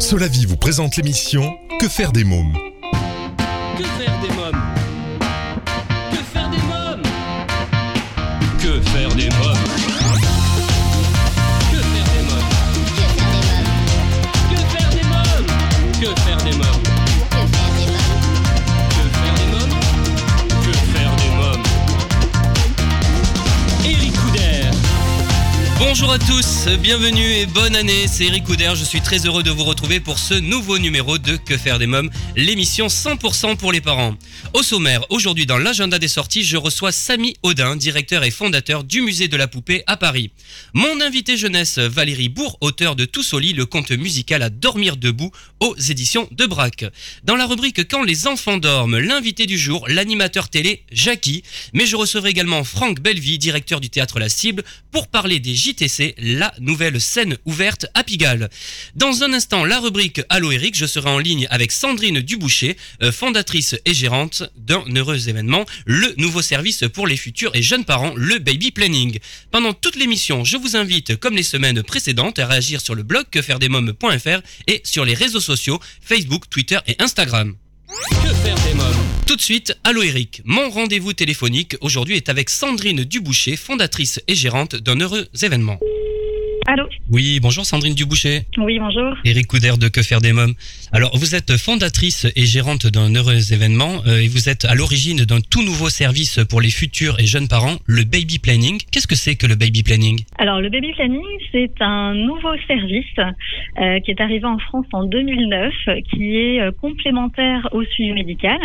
Solavi 0.00 0.46
vous 0.46 0.56
présente 0.56 0.96
l'émission 0.96 1.58
Que 1.78 1.88
faire 1.88 2.10
des 2.10 2.24
mômes 2.24 2.54
Que 3.76 3.84
faire 3.84 4.20
des 4.22 4.34
mômes? 4.34 4.62
Que 6.10 6.16
faire 6.16 6.50
des 6.50 6.56
mômes? 6.56 7.02
Que 8.62 8.80
faire 8.90 9.14
des 9.14 9.28
mômes? 9.28 9.49
Bonjour 25.82 26.12
à 26.12 26.18
tous, 26.18 26.68
bienvenue 26.78 27.32
et 27.32 27.46
bonne 27.46 27.74
année, 27.74 28.06
c'est 28.06 28.26
Eric 28.26 28.44
Couder, 28.44 28.74
je 28.76 28.84
suis 28.84 29.00
très 29.00 29.24
heureux 29.24 29.42
de 29.42 29.50
vous 29.50 29.64
retrouver 29.64 29.98
pour 29.98 30.18
ce 30.18 30.34
nouveau 30.34 30.78
numéro 30.78 31.16
de 31.16 31.36
Que 31.36 31.56
faire 31.56 31.78
des 31.78 31.86
mômes, 31.86 32.10
l'émission 32.36 32.88
100% 32.88 33.56
pour 33.56 33.72
les 33.72 33.80
parents. 33.80 34.14
Au 34.52 34.62
sommaire, 34.62 35.06
aujourd'hui 35.08 35.46
dans 35.46 35.56
l'agenda 35.56 35.98
des 35.98 36.06
sorties, 36.06 36.44
je 36.44 36.58
reçois 36.58 36.92
Samy 36.92 37.34
Audin, 37.42 37.76
directeur 37.76 38.24
et 38.24 38.30
fondateur 38.30 38.84
du 38.84 39.00
musée 39.00 39.26
de 39.26 39.38
la 39.38 39.48
poupée 39.48 39.82
à 39.86 39.96
Paris. 39.96 40.32
Mon 40.74 41.00
invité 41.00 41.38
jeunesse, 41.38 41.78
Valérie 41.78 42.28
Bourg, 42.28 42.58
auteur 42.60 42.94
de 42.94 43.06
Tous 43.06 43.32
au 43.32 43.40
le 43.40 43.64
conte 43.64 43.90
musical 43.90 44.42
à 44.42 44.50
dormir 44.50 44.98
debout 44.98 45.30
aux 45.60 45.74
éditions 45.76 46.28
de 46.30 46.44
Braque. 46.44 46.84
Dans 47.24 47.36
la 47.36 47.46
rubrique 47.46 47.88
Quand 47.88 48.02
les 48.02 48.26
enfants 48.26 48.58
dorment, 48.58 48.98
l'invité 48.98 49.46
du 49.46 49.56
jour, 49.56 49.88
l'animateur 49.88 50.50
télé 50.50 50.84
Jackie, 50.92 51.42
mais 51.72 51.86
je 51.86 51.96
recevrai 51.96 52.28
également 52.28 52.64
Franck 52.64 53.00
Bellevie, 53.00 53.38
directeur 53.38 53.80
du 53.80 53.88
théâtre 53.88 54.18
La 54.18 54.28
Cible, 54.28 54.62
pour 54.92 55.08
parler 55.08 55.40
des 55.40 55.54
JTC, 55.70 56.14
la 56.18 56.52
nouvelle 56.60 57.00
scène 57.00 57.36
ouverte 57.44 57.86
à 57.94 58.04
Pigalle. 58.04 58.50
Dans 58.94 59.22
un 59.22 59.32
instant, 59.32 59.64
la 59.64 59.80
rubrique 59.80 60.20
Allo 60.28 60.50
Eric, 60.50 60.76
je 60.76 60.86
serai 60.86 61.08
en 61.08 61.18
ligne 61.18 61.46
avec 61.50 61.72
Sandrine 61.72 62.20
Duboucher, 62.20 62.76
euh, 63.02 63.12
fondatrice 63.12 63.76
et 63.84 63.94
gérante 63.94 64.42
d'un 64.56 64.82
heureux 64.94 65.28
événement, 65.28 65.64
le 65.86 66.14
nouveau 66.16 66.42
service 66.42 66.84
pour 66.92 67.06
les 67.06 67.16
futurs 67.16 67.54
et 67.54 67.62
jeunes 67.62 67.84
parents, 67.84 68.12
le 68.16 68.38
Baby 68.38 68.70
Planning. 68.70 69.18
Pendant 69.50 69.72
toute 69.72 69.96
l'émission, 69.96 70.44
je 70.44 70.56
vous 70.56 70.76
invite, 70.76 71.16
comme 71.16 71.36
les 71.36 71.42
semaines 71.42 71.82
précédentes, 71.82 72.38
à 72.38 72.46
réagir 72.46 72.80
sur 72.80 72.94
le 72.94 73.02
blog 73.02 73.24
quefairedesmoms.fr 73.30 74.40
et 74.66 74.80
sur 74.84 75.04
les 75.04 75.14
réseaux 75.14 75.40
sociaux 75.40 75.80
Facebook, 76.00 76.48
Twitter 76.50 76.78
et 76.86 76.96
Instagram. 76.98 77.54
Que 78.22 78.34
faire 78.34 78.54
des 78.56 78.74
Tout 79.30 79.36
de 79.36 79.42
suite, 79.42 79.78
allô 79.84 80.02
Eric. 80.02 80.42
Mon 80.44 80.70
rendez-vous 80.70 81.12
téléphonique 81.12 81.76
aujourd'hui 81.82 82.16
est 82.16 82.28
avec 82.28 82.50
Sandrine 82.50 83.04
Duboucher, 83.04 83.54
fondatrice 83.54 84.20
et 84.26 84.34
gérante 84.34 84.74
d'un 84.74 84.98
heureux 84.98 85.28
événement. 85.40 85.78
Allô 86.70 86.84
Oui, 87.10 87.40
bonjour 87.42 87.64
Sandrine 87.64 87.96
Duboucher. 87.96 88.42
Oui, 88.56 88.78
bonjour. 88.78 89.16
Eric 89.24 89.48
Couder 89.48 89.72
de 89.76 89.88
Que 89.88 90.02
faire 90.02 90.20
des 90.20 90.32
mômes. 90.32 90.54
Alors, 90.92 91.10
vous 91.16 91.34
êtes 91.34 91.56
fondatrice 91.56 92.28
et 92.36 92.46
gérante 92.46 92.86
d'un 92.86 93.12
heureux 93.12 93.52
événement 93.52 94.02
euh, 94.06 94.22
et 94.22 94.28
vous 94.28 94.48
êtes 94.48 94.64
à 94.66 94.76
l'origine 94.76 95.24
d'un 95.24 95.40
tout 95.40 95.64
nouveau 95.64 95.88
service 95.88 96.38
pour 96.48 96.60
les 96.60 96.70
futurs 96.70 97.18
et 97.18 97.26
jeunes 97.26 97.48
parents, 97.48 97.74
le 97.86 98.04
Baby 98.04 98.38
Planning. 98.38 98.78
Qu'est-ce 98.92 99.08
que 99.08 99.16
c'est 99.16 99.34
que 99.34 99.48
le 99.48 99.56
Baby 99.56 99.82
Planning? 99.82 100.20
Alors, 100.38 100.60
le 100.60 100.68
baby 100.70 100.92
planning, 100.92 101.26
c'est 101.50 101.74
un 101.80 102.14
nouveau 102.14 102.54
service 102.68 103.18
euh, 103.18 103.98
qui 103.98 104.12
est 104.12 104.20
arrivé 104.20 104.44
en 104.44 104.58
France 104.60 104.86
en 104.92 105.02
2009, 105.02 105.74
qui 106.12 106.36
est 106.36 106.60
euh, 106.60 106.70
complémentaire 106.80 107.66
au 107.72 107.82
suivi 107.82 108.12
médical. 108.12 108.60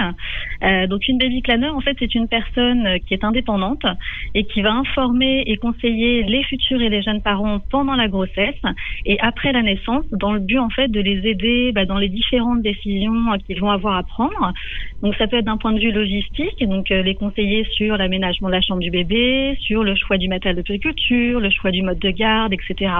Donc, 0.90 1.08
une 1.08 1.18
baby 1.18 1.42
planner, 1.42 1.70
en 1.70 1.82
fait, 1.82 1.96
c'est 2.00 2.14
une 2.16 2.28
personne 2.28 3.00
qui 3.08 3.14
est 3.14 3.24
indépendante 3.24 3.86
et 4.34 4.46
qui 4.46 4.62
va 4.62 4.74
informer 4.74 5.44
et 5.48 5.58
conseiller 5.58 6.24
les 6.24 6.44
futurs 6.44 6.82
et 6.82 6.90
les 6.90 7.02
jeunes 7.02 7.22
parents 7.22 7.60
pendant 7.70 7.95
la 7.96 8.08
grossesse 8.08 8.62
et 9.06 9.20
après 9.20 9.52
la 9.52 9.62
naissance, 9.62 10.06
dans 10.12 10.34
le 10.34 10.40
but, 10.40 10.60
en 10.60 10.70
fait, 10.70 10.88
de 10.90 11.00
les 11.00 11.28
aider 11.30 11.72
bah, 11.74 11.86
dans 11.86 11.98
les 11.98 12.10
différentes 12.10 12.62
décisions 12.62 13.32
euh, 13.32 13.38
qu'ils 13.46 13.60
vont 13.60 13.70
avoir 13.70 13.98
à 13.98 14.04
prendre. 14.04 14.54
Donc, 15.02 15.14
ça 15.18 15.28
peut 15.28 15.38
être 15.38 15.46
d'un 15.46 15.58
point 15.58 15.74
de 15.74 15.80
vue 15.80 15.92
logistique, 15.92 16.58
donc 16.68 16.90
euh, 16.92 17.04
les 17.04 17.16
conseiller 17.16 17.66
sur 17.74 17.98
l'aménagement 17.98 18.48
de 18.48 18.54
la 18.54 18.62
chambre 18.62 18.80
du 18.82 18.90
bébé, 18.92 19.56
sur 19.62 19.84
le 19.84 19.96
choix 19.96 20.18
du 20.18 20.28
matériel 20.28 20.56
de 20.58 20.62
périculture, 20.64 21.40
le 21.40 21.50
choix 21.52 21.72
du 21.72 21.82
mode 21.84 22.00
de 22.00 22.10
garde, 22.10 22.54
etc. 22.54 22.92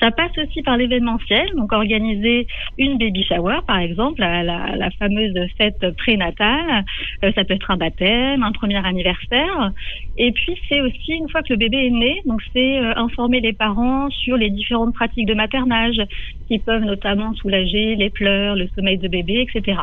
Ça 0.00 0.10
passe 0.10 0.32
aussi 0.38 0.62
par 0.62 0.76
l'événementiel, 0.76 1.46
donc 1.56 1.72
organiser 1.72 2.46
une 2.78 2.98
baby 2.98 3.22
shower, 3.24 3.58
par 3.66 3.78
exemple, 3.78 4.20
la, 4.20 4.42
la- 4.42 4.76
la 4.76 4.90
fameuse 4.92 5.34
fête 5.58 5.84
prénatale. 5.98 6.84
Euh, 7.24 7.30
ça 7.34 7.44
peut 7.44 7.54
être 7.54 7.70
un 7.70 7.76
baptême, 7.76 8.42
un 8.42 8.52
premier 8.52 8.84
anniversaire. 8.84 9.70
Et 10.16 10.32
puis, 10.32 10.56
c'est 10.68 10.80
aussi, 10.80 11.12
une 11.12 11.28
fois 11.28 11.42
que 11.42 11.52
le 11.52 11.58
bébé 11.58 11.86
est 11.86 11.90
né, 11.90 12.20
donc 12.26 12.40
c'est 12.52 12.78
euh, 12.78 12.92
informer 12.96 13.40
les 13.40 13.52
parents 13.52 14.08
sur 14.10 14.36
les 14.36 14.50
différentes 14.50 14.94
pratiques 14.94 15.26
de 15.26 15.34
maternage 15.34 16.00
qui 16.48 16.58
peuvent 16.58 16.82
notamment 16.84 17.32
soulager 17.34 17.94
les 17.96 18.10
pleurs, 18.10 18.56
le 18.56 18.68
sommeil 18.74 18.98
de 18.98 19.08
bébé, 19.08 19.42
etc. 19.48 19.78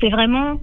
C'est 0.00 0.08
vraiment 0.10 0.60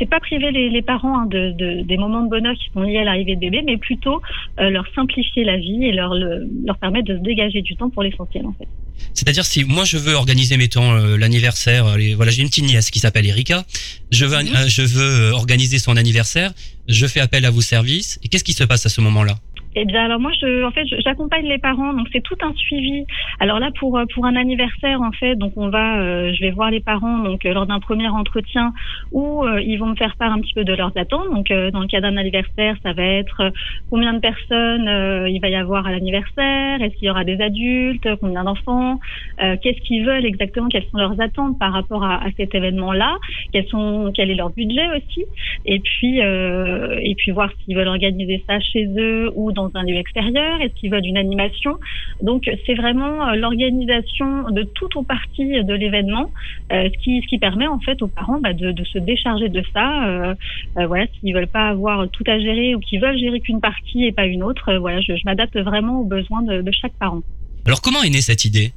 c'est 0.00 0.10
pas 0.10 0.18
priver 0.18 0.50
les, 0.50 0.68
les 0.68 0.82
parents 0.82 1.16
hein, 1.20 1.26
de, 1.26 1.52
de- 1.52 1.82
des 1.82 1.96
moments 1.96 2.22
de 2.24 2.28
bonheur 2.28 2.54
qui 2.56 2.68
sont 2.74 2.80
liés 2.82 2.98
à 2.98 3.04
l'arrivée 3.04 3.36
de 3.36 3.40
bébé, 3.40 3.62
mais 3.64 3.76
plutôt 3.76 4.20
euh, 4.58 4.68
leur 4.68 4.84
simplifier 4.96 5.44
la 5.44 5.58
vie 5.58 5.84
et 5.84 5.92
leur, 5.92 6.12
le- 6.12 6.48
leur 6.64 6.76
permettre 6.78 7.06
de 7.06 7.16
se 7.16 7.22
dégager 7.22 7.62
du 7.62 7.76
temps 7.76 7.88
pour 7.88 8.02
l'essentiel 8.02 8.46
en 8.46 8.52
fait. 8.54 8.66
C'est-à-dire 9.14 9.44
si 9.44 9.62
moi 9.64 9.84
je 9.84 9.96
veux 9.96 10.14
organiser 10.14 10.56
mettons 10.56 10.90
euh, 10.92 11.16
l'anniversaire, 11.16 11.86
euh, 11.86 11.96
les- 11.98 12.14
voilà 12.14 12.32
j'ai 12.32 12.42
une 12.42 12.48
petite 12.48 12.64
nièce 12.66 12.90
qui 12.90 12.98
s'appelle 12.98 13.26
Erika, 13.26 13.64
je 14.10 14.24
veux 14.24 14.36
Mhm. 14.42 14.56
euh, 14.56 14.66
je 14.68 14.82
veux 14.82 15.30
euh, 15.30 15.32
organiser 15.32 15.78
son 15.78 15.96
anniversaire, 15.96 16.52
je 16.88 17.06
fais 17.06 17.20
appel 17.20 17.44
à 17.44 17.50
vos 17.50 17.60
services 17.60 18.18
et 18.24 18.28
qu'est-ce 18.28 18.44
qui 18.44 18.54
se 18.54 18.64
passe 18.64 18.86
à 18.86 18.88
ce 18.88 19.00
moment-là? 19.02 19.36
Eh 19.78 19.84
bien, 19.84 20.06
alors 20.06 20.18
moi, 20.18 20.32
je, 20.40 20.64
en 20.64 20.70
fait, 20.70 20.86
j'accompagne 21.04 21.44
les 21.44 21.58
parents, 21.58 21.92
donc 21.92 22.06
c'est 22.10 22.22
tout 22.22 22.36
un 22.40 22.54
suivi. 22.54 23.04
Alors 23.40 23.60
là, 23.60 23.70
pour 23.78 23.98
euh, 23.98 24.06
pour 24.14 24.24
un 24.24 24.34
anniversaire, 24.34 25.02
en 25.02 25.12
fait, 25.12 25.36
donc 25.36 25.52
on 25.56 25.68
va, 25.68 25.98
euh, 26.00 26.32
je 26.32 26.40
vais 26.40 26.50
voir 26.50 26.70
les 26.70 26.80
parents 26.80 27.18
donc 27.18 27.44
euh, 27.44 27.52
lors 27.52 27.66
d'un 27.66 27.78
premier 27.78 28.08
entretien 28.08 28.72
où 29.12 29.44
euh, 29.44 29.60
ils 29.60 29.76
vont 29.76 29.86
me 29.86 29.96
faire 29.96 30.16
part 30.16 30.32
un 30.32 30.40
petit 30.40 30.54
peu 30.54 30.64
de 30.64 30.74
leurs 30.74 30.96
attentes. 30.96 31.30
Donc, 31.32 31.50
euh, 31.50 31.70
dans 31.70 31.80
le 31.80 31.86
cas 31.86 32.00
d'un 32.00 32.16
anniversaire, 32.16 32.76
ça 32.82 32.92
va 32.92 33.02
être 33.02 33.40
euh, 33.40 33.50
combien 33.90 34.12
de 34.12 34.20
personnes 34.20 34.88
euh, 34.88 35.28
il 35.28 35.40
va 35.40 35.48
y 35.48 35.54
avoir 35.54 35.86
à 35.86 35.92
l'anniversaire, 35.92 36.82
est-ce 36.82 36.94
qu'il 36.96 37.06
y 37.06 37.10
aura 37.10 37.24
des 37.24 37.40
adultes, 37.40 38.08
combien 38.20 38.44
d'enfants, 38.44 38.98
euh, 39.42 39.56
qu'est-ce 39.62 39.80
qu'ils 39.82 40.04
veulent 40.04 40.24
exactement, 40.24 40.68
quelles 40.68 40.86
sont 40.90 40.98
leurs 40.98 41.20
attentes 41.20 41.58
par 41.58 41.72
rapport 41.72 42.04
à, 42.04 42.24
à 42.24 42.30
cet 42.36 42.54
événement-là, 42.54 43.16
quels 43.52 43.66
sont, 43.66 44.12
quel 44.14 44.30
est 44.30 44.34
leur 44.34 44.50
budget 44.50 44.86
aussi, 44.96 45.24
et 45.64 45.78
puis 45.80 46.18
et 46.18 47.14
puis 47.16 47.30
voir 47.32 47.50
s'ils 47.64 47.76
veulent 47.76 47.88
organiser 47.88 48.42
ça 48.46 48.58
chez 48.60 48.86
eux 48.86 49.30
ou 49.34 49.52
dans 49.52 49.70
un 49.74 49.82
lieu 49.82 49.96
extérieur, 49.96 50.60
est-ce 50.60 50.74
qu'ils 50.74 50.90
veulent 50.90 51.06
une 51.06 51.16
animation? 51.16 51.76
Donc 52.22 52.50
c'est 52.66 52.74
vraiment 52.74 53.32
l'organisation 53.34 54.50
de 54.50 54.62
tout 54.62 54.98
ou 54.98 55.02
partie 55.02 55.62
de 55.62 55.74
l'événement, 55.74 56.30
ce 56.70 56.88
qui 57.02 57.20
ce 57.22 57.26
qui 57.28 57.38
permet 57.38 57.66
en 57.66 57.78
fait 57.80 58.02
aux 58.02 58.08
parents 58.08 58.40
bah, 58.40 58.52
de, 58.52 58.72
de 58.72 58.84
se 58.84 58.95
décharger 58.98 59.48
de 59.48 59.62
ça. 59.72 60.06
Euh, 60.06 60.34
euh, 60.78 60.86
voilà, 60.86 61.06
s'ils 61.20 61.34
veulent 61.34 61.46
pas 61.46 61.68
avoir 61.68 62.08
tout 62.10 62.24
à 62.26 62.38
gérer 62.38 62.74
ou 62.74 62.80
qu'ils 62.80 63.00
veulent 63.00 63.18
gérer 63.18 63.40
qu'une 63.40 63.60
partie 63.60 64.04
et 64.04 64.12
pas 64.12 64.26
une 64.26 64.42
autre, 64.42 64.70
euh, 64.70 64.78
voilà, 64.78 65.00
je, 65.00 65.16
je 65.16 65.22
m'adapte 65.24 65.56
vraiment 65.58 66.00
aux 66.00 66.04
besoins 66.04 66.42
de, 66.42 66.62
de 66.62 66.70
chaque 66.72 66.94
parent. 66.98 67.22
Alors 67.66 67.80
comment 67.80 68.02
est 68.02 68.10
née 68.10 68.20
cette 68.20 68.44
idée? 68.44 68.72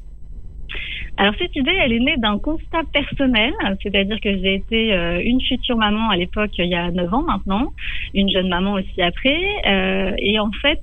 Alors 1.18 1.34
cette 1.38 1.53
idée, 1.53 1.74
elle 1.84 1.91
est 1.91 2.00
née 2.00 2.16
d'un 2.16 2.40
constat 2.40 2.84
personnel, 2.94 3.52
c'est-à-dire 3.84 4.22
que 4.22 4.31
j'ai 4.38 4.56
été 4.56 4.94
euh, 4.94 5.22
une 5.22 5.41
future 5.41 5.75
maman 5.75 6.09
à 6.09 6.16
l'époque, 6.16 6.51
il 6.57 6.68
y 6.68 6.75
a 6.75 6.91
9 6.91 7.13
ans 7.13 7.24
maintenant, 7.24 7.74
une 8.13 8.30
jeune 8.30 8.47
maman 8.47 8.74
aussi 8.74 9.01
après, 9.01 9.38
euh, 9.68 10.13
et 10.18 10.40
en 10.40 10.50
fait, 10.62 10.81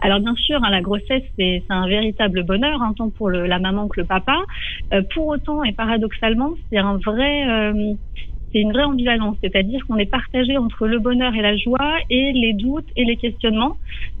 alors 0.00 0.20
bien 0.20 0.34
sûr, 0.36 0.64
hein, 0.64 0.70
la 0.70 0.80
grossesse 0.80 1.24
c'est 1.38 1.62
un 1.68 1.86
véritable 1.88 2.42
bonheur, 2.44 2.80
hein, 2.80 2.94
tant 2.96 3.10
pour 3.10 3.28
le- 3.28 3.46
la 3.46 3.58
maman 3.58 3.86
que 3.88 4.00
le 4.00 4.06
papa. 4.06 4.38
Euh, 4.94 5.02
pour 5.12 5.26
autant 5.26 5.62
et 5.62 5.72
paradoxalement, 5.72 6.52
c'est 6.70 6.78
un 6.78 6.96
vrai 6.96 7.44
c'est 8.52 8.60
une 8.60 8.72
vraie 8.72 8.84
ambivalence, 8.84 9.36
c'est-à-dire 9.42 9.84
qu'on 9.86 9.96
est 9.96 10.10
partagé 10.10 10.56
entre 10.56 10.86
le 10.86 10.98
bonheur 10.98 11.34
et 11.34 11.42
la 11.42 11.56
joie 11.56 11.96
et 12.10 12.32
les 12.32 12.52
doutes 12.52 12.88
et 12.96 13.04
les 13.04 13.16
questionnements, 13.16 13.76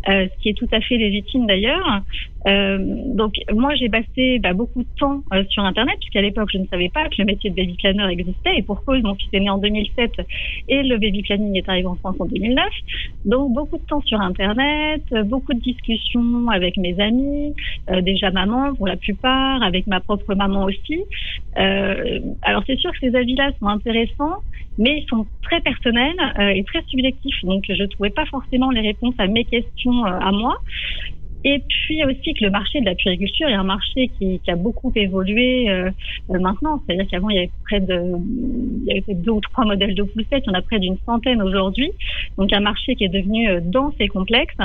euh, 0.08 0.28
ce 0.28 0.42
qui 0.42 0.50
est 0.50 0.54
tout 0.54 0.68
à 0.70 0.80
fait 0.80 0.96
légitime 0.96 1.46
d'ailleurs. 1.46 2.02
Euh, 2.46 2.78
donc 2.78 3.34
moi 3.52 3.74
j'ai 3.74 3.88
passé 3.88 4.38
bah, 4.38 4.52
beaucoup 4.52 4.82
de 4.82 4.88
temps 5.00 5.22
euh, 5.32 5.42
sur 5.48 5.64
Internet 5.64 5.96
puisqu'à 5.98 6.22
l'époque 6.22 6.48
je 6.52 6.58
ne 6.58 6.66
savais 6.66 6.88
pas 6.88 7.08
que 7.08 7.16
le 7.18 7.24
métier 7.24 7.50
de 7.50 7.56
baby 7.56 7.74
planner 7.74 8.06
existait 8.12 8.56
et 8.56 8.62
pour 8.62 8.84
cause 8.84 9.02
mon 9.02 9.16
fils 9.16 9.28
est 9.32 9.40
né 9.40 9.50
en 9.50 9.58
2007 9.58 10.12
et 10.68 10.84
le 10.84 10.98
baby 10.98 11.22
planning 11.22 11.56
est 11.56 11.68
arrivé 11.68 11.88
en 11.88 11.96
France 11.96 12.14
en 12.20 12.26
2009. 12.26 12.64
Donc 13.24 13.52
beaucoup 13.52 13.78
de 13.78 13.82
temps 13.82 14.00
sur 14.02 14.20
Internet, 14.20 15.02
beaucoup 15.24 15.54
de 15.54 15.60
discussions 15.60 16.48
avec 16.50 16.76
mes 16.76 17.00
amis, 17.00 17.54
déjà 18.02 18.30
maman 18.30 18.74
pour 18.76 18.86
la 18.86 18.96
plupart, 18.96 19.60
avec 19.64 19.88
ma 19.88 19.98
propre 19.98 20.36
maman 20.36 20.64
aussi. 20.64 21.02
Alors 21.56 22.62
c'est 22.66 22.78
sûr 22.78 22.92
que 22.92 22.98
ces 23.00 23.16
avis-là 23.16 23.50
sont 23.58 23.66
intéressants, 23.66 24.36
mais 24.78 25.00
ils 25.00 25.06
sont 25.08 25.26
très 25.42 25.60
personnels 25.60 26.16
et 26.54 26.62
très 26.64 26.82
subjectifs. 26.82 27.44
Donc 27.44 27.64
je 27.68 27.82
ne 27.82 27.86
trouvais 27.88 28.10
pas 28.10 28.26
forcément 28.26 28.70
les 28.70 28.82
réponses 28.82 29.14
à 29.18 29.26
mes 29.26 29.44
questions 29.44 29.95
euh, 30.04 30.18
à 30.20 30.32
moi. 30.32 30.56
Et 31.44 31.62
puis 31.68 32.02
aussi 32.04 32.34
que 32.34 32.44
le 32.44 32.50
marché 32.50 32.80
de 32.80 32.86
la 32.86 32.96
puriculture 32.96 33.48
est 33.48 33.54
un 33.54 33.62
marché 33.62 34.10
qui, 34.18 34.40
a 34.48 34.56
beaucoup 34.56 34.90
évolué 34.96 35.70
euh, 35.70 35.90
euh, 36.30 36.40
maintenant. 36.40 36.82
C'est-à-dire 36.84 37.06
qu'avant, 37.08 37.28
il 37.30 37.36
y 37.36 37.38
avait 37.38 37.50
près 37.64 37.80
de 37.80 38.16
deux 39.14 39.30
ou 39.30 39.40
trois 39.40 39.64
modèles 39.64 39.94
de 39.94 40.02
poussettes, 40.02 40.42
il 40.44 40.56
a 40.56 40.62
près 40.62 40.80
d'une 40.80 40.96
centaine 41.06 41.40
aujourd'hui. 41.40 41.92
Donc 42.36 42.52
un 42.52 42.60
marché 42.60 42.96
qui 42.96 43.04
est 43.04 43.08
devenu 43.08 43.60
dense 43.60 43.94
et 44.00 44.08
complexe. 44.08 44.56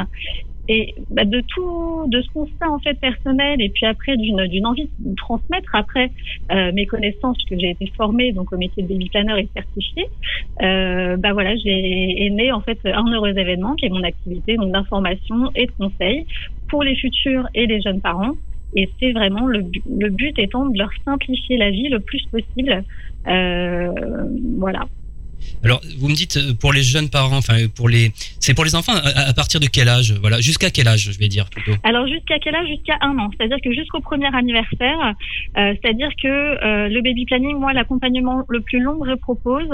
Et 0.73 0.95
bah, 1.09 1.25
de 1.25 1.41
tout, 1.41 2.05
de 2.07 2.21
ce 2.21 2.29
constat 2.29 2.69
en 2.69 2.79
fait 2.79 2.93
personnel, 2.93 3.61
et 3.61 3.67
puis 3.67 3.85
après 3.85 4.15
d'une 4.15 4.65
envie 4.65 4.87
de 4.99 5.15
transmettre 5.15 5.75
après 5.75 6.11
euh, 6.49 6.71
mes 6.71 6.85
connaissances, 6.85 7.43
que 7.49 7.59
j'ai 7.59 7.71
été 7.71 7.91
formée 7.97 8.31
donc 8.31 8.53
au 8.53 8.57
métier 8.57 8.81
de 8.81 8.87
baby 8.87 9.09
planner 9.09 9.37
et 9.37 9.49
certifiée, 9.53 10.07
euh, 10.61 11.17
bah 11.17 11.33
voilà, 11.33 11.57
j'ai 11.57 12.29
né 12.29 12.53
en 12.53 12.61
fait 12.61 12.79
un 12.85 13.03
heureux 13.11 13.37
événement 13.37 13.75
qui 13.75 13.87
est 13.87 13.89
mon 13.89 14.03
activité 14.03 14.55
donc 14.55 14.71
d'information 14.71 15.51
et 15.55 15.65
de 15.65 15.71
conseil 15.77 16.25
pour 16.69 16.83
les 16.83 16.95
futurs 16.95 17.49
et 17.53 17.67
les 17.67 17.81
jeunes 17.81 17.99
parents. 17.99 18.35
Et 18.73 18.89
c'est 18.97 19.11
vraiment 19.11 19.47
le, 19.47 19.65
le, 19.89 20.09
but 20.09 20.39
étant 20.39 20.67
de 20.67 20.77
leur 20.77 20.91
simplifier 21.03 21.57
la 21.57 21.69
vie 21.69 21.89
le 21.89 21.99
plus 21.99 22.25
possible. 22.31 22.85
Euh, 23.27 23.91
voilà. 24.57 24.85
Alors, 25.63 25.81
vous 25.99 26.09
me 26.09 26.15
dites 26.15 26.37
euh, 26.37 26.53
pour 26.59 26.73
les 26.73 26.81
jeunes 26.81 27.09
parents, 27.09 27.37
enfin 27.37 27.67
pour 27.75 27.87
les, 27.87 28.11
c'est 28.39 28.53
pour 28.53 28.65
les 28.65 28.75
enfants 28.75 28.93
à, 28.93 29.33
partir 29.33 29.59
de 29.59 29.67
quel 29.67 29.89
âge 29.89 30.13
Voilà, 30.19 30.39
jusqu'à 30.41 30.71
quel 30.71 30.87
âge, 30.87 31.11
je 31.11 31.19
vais 31.19 31.27
dire 31.27 31.49
plutôt. 31.49 31.73
Alors 31.83 32.07
jusqu'à 32.07 32.39
quel 32.39 32.55
âge? 32.55 32.67
Jusqu'à 32.67 32.97
un 33.01 33.17
an, 33.19 33.29
c'est-à-dire 33.37 33.57
que 33.63 33.71
jusqu'au 33.71 33.99
premier 33.99 34.33
anniversaire, 34.33 35.13
euh, 35.57 35.73
c'est-à-dire 35.81 36.09
que 36.21 36.27
euh, 36.27 36.89
le 36.89 37.01
baby 37.01 37.25
planning, 37.25 37.57
moi, 37.57 37.73
l'accompagnement 37.73 38.43
le 38.49 38.61
plus 38.61 38.79
long 38.79 38.99
que 38.99 39.09
je 39.09 39.15
propose, 39.15 39.69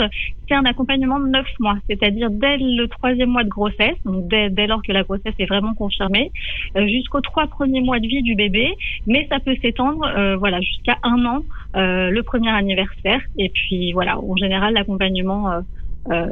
c'est 0.47 0.55
un 0.55 0.65
accompagnement 0.65 1.19
de 1.19 1.27
neuf 1.27 1.47
mois, 1.59 1.77
c'est-à-dire 1.89 2.29
dès 2.31 2.57
le 2.57 2.87
troisième 2.87 3.29
mois 3.29 3.43
de 3.43 3.49
grossesse, 3.49 3.95
donc 4.05 4.27
dès, 4.27 4.49
dès 4.49 4.67
lors 4.67 4.81
que 4.81 4.91
la 4.91 5.03
grossesse 5.03 5.35
est 5.39 5.45
vraiment 5.45 5.73
confirmée, 5.73 6.31
jusqu'aux 6.75 7.21
trois 7.21 7.47
premiers 7.47 7.81
mois 7.81 7.99
de 7.99 8.07
vie 8.07 8.23
du 8.23 8.35
bébé, 8.35 8.73
mais 9.05 9.27
ça 9.29 9.39
peut 9.39 9.55
s'étendre, 9.61 10.05
voilà, 10.37 10.59
jusqu'à 10.61 10.97
un 11.03 11.25
an, 11.25 11.43
le 11.75 12.21
premier 12.21 12.49
anniversaire, 12.49 13.21
et 13.37 13.49
puis 13.49 13.91
voilà, 13.93 14.19
en 14.19 14.35
général, 14.35 14.73
l'accompagnement 14.73 15.61
euh, 16.11 16.29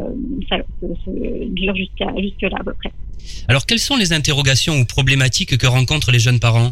ça, 0.49 0.57
dure 0.79 1.75
jusqu'à 1.75 2.07
jusque 2.17 2.41
là 2.43 2.57
à 2.59 2.63
peu 2.63 2.73
près. 2.73 2.91
Alors, 3.47 3.65
quelles 3.65 3.79
sont 3.79 3.97
les 3.97 4.13
interrogations 4.13 4.79
ou 4.79 4.85
problématiques 4.85 5.57
que 5.57 5.67
rencontrent 5.67 6.11
les 6.11 6.19
jeunes 6.19 6.39
parents? 6.39 6.71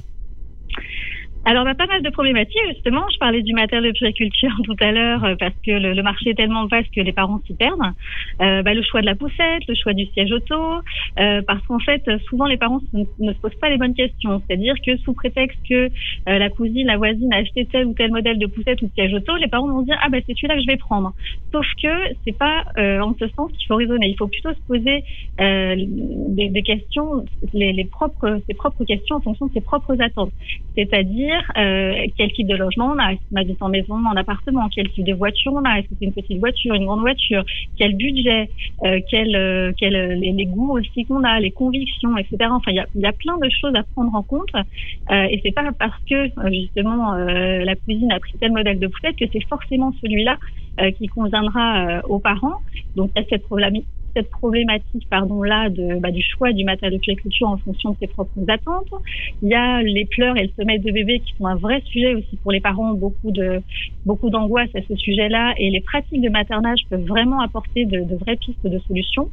Alors, 1.45 1.66
bah, 1.66 1.74
pas 1.75 1.88
mal 1.88 2.01
de 2.01 2.10
problématiques, 2.10 2.62
justement. 2.69 3.04
Je 3.13 3.18
parlais 3.18 3.42
du 3.42 3.54
matériel 3.54 3.92
de 3.92 3.98
puriculture 3.98 4.51
tout 4.63 4.75
à 4.80 4.92
l'heure 4.92 5.24
euh, 5.25 5.36
parce 5.38 5.56
que 5.66 5.72
le, 5.72 6.01
marché 6.01 6.30
est 6.30 6.36
tellement 6.36 6.66
vaste 6.68 6.90
que 6.95 7.01
les 7.01 7.12
parents 7.12 7.42
s'y 7.45 7.54
perdent. 7.54 7.80
Euh, 8.42 8.62
bah, 8.62 8.74
le 8.74 8.81
choix 8.81 9.01
de 9.01 9.06
la 9.06 9.16
poussette, 9.16 9.68
le 9.68 9.75
choix 9.75 9.94
du 9.94 10.06
siège 10.07 10.31
auto, 10.31 10.56
euh, 11.19 11.42
parce 11.45 11.62
qu'en 11.68 11.80
fait, 11.80 12.01
souvent 12.30 12.45
les 12.45 12.57
parents 12.57 12.80
ne, 12.94 13.34
se 13.34 13.40
posent 13.40 13.56
pas 13.56 13.69
les 13.69 13.78
bonnes 13.78 13.94
questions. 13.94 14.42
C'est-à-dire 14.48 14.75
que 14.86 14.95
sous 14.98 15.13
prétexte 15.13 15.60
que 15.69 15.86
euh, 15.86 15.90
la 16.25 16.50
cousine, 16.50 16.88
la 16.88 16.98
voisine 16.98 17.31
a 17.34 17.38
acheté 17.38 17.66
tel 17.66 17.88
ou 17.88 17.94
tel 17.94 18.12
modèle 18.12 18.40
de 18.40 18.45
poussette 18.45 18.81
ou 18.81 18.88
de 18.88 18.92
siège 18.94 19.13
auto, 19.13 19.36
les 19.36 19.48
parents 19.48 19.68
vont 19.68 19.81
dire 19.81 19.98
ah 20.01 20.10
bah 20.10 20.19
c'est 20.25 20.36
celui-là 20.36 20.56
que 20.56 20.62
je 20.62 20.68
vais 20.68 20.78
prendre. 20.78 21.13
Sauf 21.51 21.66
que 21.81 21.90
c'est 22.24 22.38
pas 22.38 22.63
en 22.78 23.13
ce 23.19 23.28
sens 23.30 23.51
qu'il 23.51 23.68
faut 23.68 23.75
raisonner. 23.75 24.07
Il 24.07 24.16
faut 24.18 24.28
plutôt 24.28 24.54
se 24.54 24.62
poser 24.68 25.04
des, 25.38 26.50
des, 26.50 26.62
questions, 26.62 27.25
les, 27.54 27.74
les 27.74 27.86
propres, 27.86 28.40
ses 28.48 28.54
propres 28.54 28.84
questions 28.86 29.18
en 29.18 29.22
fonction 29.22 29.48
de 29.48 29.54
ses 29.54 29.62
propres 29.62 30.00
attentes. 30.01 30.31
C'est-à-dire 30.75 31.32
euh, 31.57 32.06
quel 32.18 32.31
type 32.31 32.47
de 32.47 32.56
logement 32.56 32.94
on 32.95 33.00
a. 33.00 33.13
Est-ce 33.13 33.19
qu'on 33.30 33.38
habite 33.38 33.62
en 33.62 33.69
maison, 33.69 33.95
en 33.95 34.15
appartement? 34.15 34.68
Quel 34.74 34.89
type 34.89 35.06
de 35.06 35.13
voiture 35.13 35.53
on 35.53 35.63
a? 35.63 35.80
Est-ce 35.80 35.88
que 35.88 35.95
c'est 36.00 36.06
une 36.06 36.13
petite 36.13 36.39
voiture, 36.39 36.74
une 36.75 36.85
grande 36.85 37.01
voiture? 37.01 37.44
Quel 37.77 37.95
budget? 37.95 38.50
Euh, 38.83 38.94
euh, 38.94 39.71
quel, 39.77 40.19
les, 40.19 40.45
goûts 40.45 40.77
aussi 40.77 41.06
qu'on 41.06 41.24
a, 41.24 41.39
les 41.39 41.51
convictions, 41.51 42.18
etc. 42.18 42.38
Enfin, 42.51 42.71
il 42.71 42.85
y 42.95 43.06
a, 43.06 43.12
plein 43.13 43.38
de 43.38 43.50
choses 43.50 43.75
à 43.75 43.83
prendre 43.83 44.13
en 44.15 44.24
compte. 44.24 44.53
Euh, 44.56 45.24
et 45.30 45.39
c'est 45.44 45.53
pas 45.53 45.71
parce 45.77 46.00
que 46.09 46.30
justement 46.51 47.13
la 47.13 47.75
cuisine 47.75 48.12
a 48.12 48.19
pris 48.19 48.33
tel 48.39 48.51
modèle 48.51 48.80
de 48.80 48.88
poussette 48.88 49.15
que 49.15 49.25
c'est 49.31 49.45
forcément 49.47 49.94
celui-là 50.01 50.38
qui 50.97 51.07
conviendra 51.07 52.01
aux 52.07 52.19
parents. 52.19 52.59
Donc 52.95 53.12
il 53.15 53.21
y 53.21 53.25
a 53.25 53.27
cette 53.30 53.45
cette 54.15 54.30
problématique 54.30 55.07
pardon 55.10 55.44
là 55.44 55.69
de 55.69 56.00
bah, 56.00 56.12
du 56.12 56.21
choix 56.21 56.51
du 56.54 56.63
matériel 56.63 57.00
de 57.00 57.04
culture 57.04 57.48
en 57.48 57.57
fonction 57.57 57.92
de 57.92 57.98
ses 58.00 58.07
propres 58.07 58.31
attentes. 58.48 58.94
Il 59.42 59.50
y 59.50 59.56
a 59.56 59.81
les 59.81 60.06
pleurs 60.06 60.38
et 60.38 60.44
le 60.44 60.50
sommeil 60.57 60.80
de 60.80 60.92
bébé 60.92 61.19
qui 61.19 61.33
sont 61.38 61.48
un 61.48 61.56
vrai 61.56 61.81
sujet 61.86 62.15
aussi 62.15 62.38
pour 62.38 62.51
les 62.51 62.60
parents, 62.60 62.94
beaucoup 62.94 63.31
de 63.31 63.62
beaucoup 64.06 64.30
d'angoisse 64.30 64.69
à 64.75 64.81
ce 64.88 64.95
sujet-là 64.95 65.54
et 65.57 65.69
les 65.69 65.81
pratiques 65.81 66.21
de 66.21 66.30
maternage 66.30 66.80
peuvent 66.89 67.06
vraiment 67.06 67.42
apporter 67.42 67.86
de, 67.86 68.01
de 68.01 68.15
vraies 68.15 68.38
pistes 68.38 68.65
de 68.65 68.80
solutions. 68.80 69.30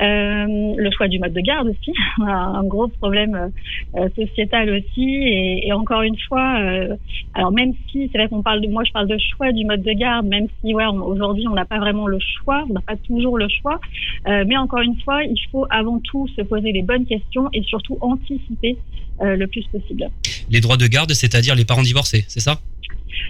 Euh, 0.00 0.74
le 0.76 0.90
choix 0.90 1.08
du 1.08 1.18
mode 1.18 1.34
de 1.34 1.40
garde 1.40 1.68
aussi, 1.68 1.92
un 2.26 2.64
gros 2.64 2.88
problème 2.88 3.52
euh, 3.96 4.08
sociétal 4.16 4.70
aussi. 4.70 5.04
Et, 5.04 5.72
encore 5.72 6.02
une 6.02 6.18
fois, 6.28 6.58
euh, 6.58 6.96
alors 7.34 7.52
même 7.52 7.74
si 7.90 8.08
c'est 8.10 8.18
vrai 8.18 8.28
qu'on 8.28 8.42
parle 8.42 8.62
de, 8.62 8.68
moi 8.68 8.82
je 8.84 8.92
parle 8.92 9.08
de 9.08 9.18
choix 9.18 9.52
du 9.52 9.64
mode 9.64 9.82
de 9.82 9.92
garde, 9.92 10.26
même 10.26 10.46
si 10.60 10.74
ouais, 10.74 10.86
aujourd'hui 10.86 11.46
on 11.48 11.54
n'a 11.54 11.66
pas 11.66 11.78
vraiment 11.78 12.06
le 12.06 12.18
choix, 12.18 12.64
on 12.68 12.72
n'a 12.72 12.80
pas 12.80 12.96
toujours 12.96 13.36
le 13.36 13.46
choix. 13.48 13.78
Mais 14.26 14.56
encore 14.56 14.80
une 14.80 14.98
fois, 15.00 15.22
il 15.24 15.38
faut 15.50 15.66
avant 15.70 15.98
tout 16.00 16.28
se 16.36 16.42
poser 16.42 16.72
les 16.72 16.82
bonnes 16.82 17.06
questions 17.06 17.48
et 17.52 17.62
surtout 17.62 17.98
anticiper 18.00 18.76
le 19.20 19.46
plus 19.46 19.66
possible. 19.66 20.08
Les 20.50 20.60
droits 20.60 20.76
de 20.76 20.86
garde, 20.86 21.12
c'est-à-dire 21.12 21.54
les 21.54 21.64
parents 21.64 21.82
divorcés, 21.82 22.24
c'est 22.28 22.40
ça? 22.40 22.60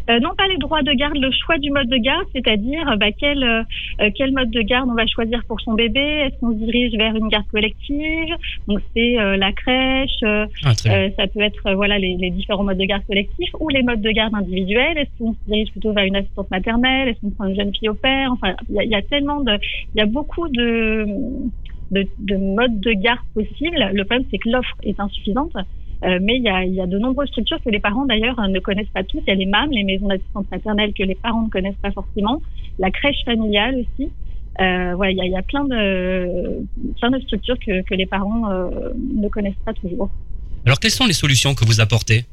Euh, 0.09 0.21
non 0.21 0.31
pas 0.37 0.47
les 0.49 0.57
droits 0.59 0.83
de 0.83 0.93
garde, 0.93 1.17
le 1.17 1.31
choix 1.31 1.59
du 1.59 1.71
mode 1.71 1.89
de 1.89 1.97
garde, 1.97 2.27
c'est-à-dire 2.35 2.97
bah, 2.99 3.13
quel, 3.13 3.43
euh, 3.43 4.11
quel 4.15 4.33
mode 4.33 4.51
de 4.51 4.61
garde 4.63 4.89
on 4.91 4.95
va 4.95 5.07
choisir 5.07 5.43
pour 5.47 5.61
son 5.61 5.75
bébé? 5.75 6.01
Est-ce 6.01 6.39
qu'on 6.41 6.53
se 6.53 6.65
dirige 6.65 6.93
vers 6.97 7.15
une 7.15 7.29
garde 7.29 7.47
collective? 7.49 8.35
Donc 8.69 8.81
c'est 8.95 9.19
euh, 9.19 9.37
la 9.37 9.53
crèche, 9.53 10.23
ah, 10.23 10.75
ça 10.75 11.27
peut 11.27 11.41
être 11.41 11.73
voilà 11.75 11.99
les, 11.99 12.17
les, 12.17 12.31
différents 12.31 12.65
modes 12.65 12.79
de 12.79 12.85
garde 12.85 13.05
collectifs 13.07 13.51
ou 13.59 13.69
les 13.69 13.83
modes 13.83 14.01
de 14.01 14.11
garde 14.11 14.35
individuels. 14.35 14.99
Est-ce 14.99 15.11
qu'on 15.19 15.33
se 15.33 15.39
dirige 15.47 15.71
plutôt 15.71 15.93
vers 15.93 16.05
une 16.05 16.17
assistante 16.17 16.51
maternelle? 16.51 17.09
Est-ce 17.09 17.21
qu'on 17.21 17.31
prend 17.31 17.47
une 17.47 17.57
jeune 17.57 17.75
fille 17.75 17.89
au 17.89 17.95
père 17.95 18.33
Enfin, 18.33 18.55
il 18.69 18.77
y 18.77 18.79
a, 18.81 18.85
y 18.85 18.95
a, 18.95 19.03
tellement 19.03 19.41
de, 19.41 19.59
il 19.95 19.99
y 19.99 20.01
a 20.01 20.07
beaucoup 20.07 20.49
de 20.49 21.07
de, 21.91 22.07
de 22.19 22.37
modes 22.37 22.81
de 22.81 22.93
garde 22.93 23.21
possibles. 23.35 23.91
Le 23.93 24.05
problème, 24.05 24.27
c'est 24.31 24.39
que 24.39 24.49
l'offre 24.49 24.77
est 24.83 24.99
insuffisante. 24.99 25.57
Euh, 26.05 26.19
mais 26.23 26.37
il 26.37 26.43
y 26.43 26.49
a, 26.49 26.65
y 26.65 26.81
a, 26.81 26.87
de 26.87 26.99
nombreuses 26.99 27.29
structures 27.29 27.63
que 27.63 27.69
les 27.69 27.81
parents 27.81 28.07
d'ailleurs 28.07 28.41
ne 28.49 28.59
connaissent 28.59 28.89
pas 28.93 29.05
tous. 29.05 29.19
Il 29.27 29.29
y 29.29 29.33
a 29.33 29.35
les 29.35 29.47
MAM, 29.47 29.71
les 29.71 29.85
maisons 29.85 30.09
d'assistance 30.09 30.47
maternelle 30.51 30.93
que 30.95 31.03
les 31.03 31.15
parents 31.15 31.43
ne 31.43 31.51
connaissent 31.51 31.81
pas 31.83 31.91
forcément, 31.91 32.41
la 32.79 32.91
crèche 32.91 33.23
familiale 33.25 33.77
aussi. 33.77 34.11
Euh, 34.61 34.95
voilà, 34.97 35.13
il 35.13 35.19
y 35.19 35.21
a, 35.21 35.27
y 35.27 35.37
a, 35.37 35.43
plein 35.43 35.65
de 35.65 36.65
plein 36.99 37.11
de 37.11 37.21
structures 37.21 37.59
que, 37.59 37.83
que 37.83 37.95
les 37.95 38.07
parents 38.07 38.51
euh, 38.51 38.91
ne 39.15 39.29
connaissent 39.29 39.55
pas 39.65 39.73
toujours. 39.73 40.11
Alors, 40.67 40.79
quelles 40.81 40.91
sont 40.91 41.07
les 41.07 41.13
solutions 41.15 41.55
que 41.55 41.65
vous 41.65 41.81
apportez? 41.81 42.25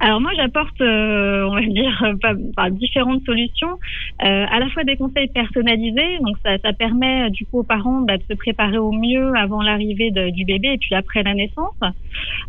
Alors 0.00 0.20
moi, 0.20 0.30
j'apporte, 0.34 0.80
euh, 0.80 1.44
on 1.44 1.54
va 1.54 1.60
dire, 1.60 2.14
pas, 2.56 2.70
différentes 2.70 3.22
solutions, 3.24 3.78
euh, 4.24 4.46
à 4.50 4.58
la 4.58 4.68
fois 4.70 4.82
des 4.84 4.96
conseils 4.96 5.28
personnalisés, 5.28 6.18
donc 6.20 6.36
ça, 6.42 6.56
ça 6.58 6.72
permet 6.72 7.30
du 7.30 7.44
coup 7.44 7.58
aux 7.58 7.64
parents 7.64 8.00
bah, 8.00 8.16
de 8.16 8.22
se 8.22 8.34
préparer 8.34 8.78
au 8.78 8.92
mieux 8.92 9.32
avant 9.36 9.60
l'arrivée 9.60 10.10
du 10.10 10.44
bébé 10.46 10.68
et 10.72 10.78
puis 10.78 10.94
après 10.94 11.22
la 11.22 11.34
naissance. 11.34 11.76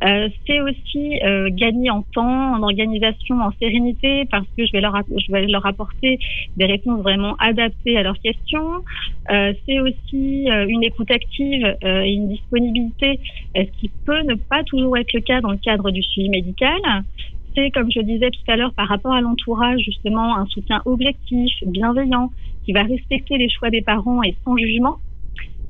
Euh, 0.03 0.29
c'est 0.47 0.61
aussi 0.61 1.19
euh, 1.23 1.49
gagner 1.51 1.89
en 1.89 2.03
temps, 2.13 2.53
en 2.53 2.63
organisation, 2.63 3.39
en 3.41 3.51
sérénité, 3.59 4.25
parce 4.31 4.45
que 4.57 4.65
je 4.65 4.71
vais 4.71 4.81
leur, 4.81 4.95
je 5.09 5.31
vais 5.31 5.45
leur 5.47 5.65
apporter 5.65 6.19
des 6.55 6.65
réponses 6.65 7.01
vraiment 7.01 7.35
adaptées 7.37 7.97
à 7.97 8.03
leurs 8.03 8.19
questions. 8.19 8.83
Euh, 9.29 9.53
c'est 9.65 9.79
aussi 9.79 10.47
une 10.47 10.83
écoute 10.83 11.11
active 11.11 11.75
et 11.83 12.13
une 12.13 12.29
disponibilité, 12.29 13.19
ce 13.55 13.79
qui 13.79 13.91
peut 14.05 14.21
ne 14.23 14.35
pas 14.35 14.63
toujours 14.63 14.97
être 14.97 15.13
le 15.13 15.21
cas 15.21 15.41
dans 15.41 15.51
le 15.51 15.57
cadre 15.57 15.91
du 15.91 16.01
suivi 16.01 16.29
médical 16.29 16.79
comme 17.73 17.91
je 17.91 18.01
disais 18.01 18.29
tout 18.29 18.51
à 18.51 18.55
l'heure, 18.55 18.73
par 18.73 18.87
rapport 18.87 19.13
à 19.13 19.21
l'entourage, 19.21 19.81
justement, 19.81 20.37
un 20.37 20.45
soutien 20.47 20.81
objectif, 20.85 21.53
bienveillant, 21.65 22.31
qui 22.65 22.73
va 22.73 22.83
respecter 22.83 23.37
les 23.37 23.49
choix 23.49 23.69
des 23.69 23.81
parents 23.81 24.23
et 24.23 24.35
sans 24.43 24.55
jugement. 24.57 24.97